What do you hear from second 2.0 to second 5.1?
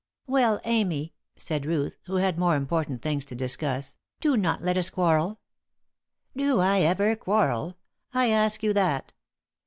who had more important things to discuss, "do not let us